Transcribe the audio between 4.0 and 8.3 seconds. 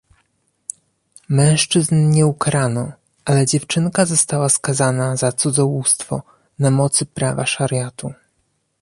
została skazana za cudzołóstwo na mocy prawa szariatu